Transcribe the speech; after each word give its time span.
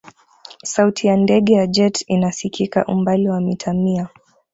sauti 0.63 1.07
ya 1.07 1.17
ndege 1.17 1.53
ya 1.53 1.67
jet 1.67 2.03
ina 2.07 2.31
sikika 2.31 2.85
umbali 2.85 3.29
wa 3.29 3.41
mita 3.41 3.73
mia 3.73 4.09